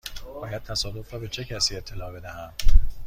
[0.41, 2.53] باید تصادف را به چه کسی اطلاع بدهم؟